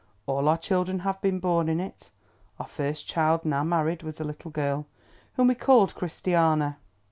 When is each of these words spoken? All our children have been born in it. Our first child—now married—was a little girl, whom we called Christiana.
All 0.25 0.47
our 0.49 0.57
children 0.57 1.01
have 1.01 1.21
been 1.21 1.39
born 1.39 1.69
in 1.69 1.79
it. 1.79 2.09
Our 2.59 2.65
first 2.65 3.05
child—now 3.05 3.63
married—was 3.63 4.19
a 4.19 4.23
little 4.23 4.49
girl, 4.49 4.87
whom 5.35 5.45
we 5.49 5.53
called 5.53 5.93
Christiana. 5.93 6.79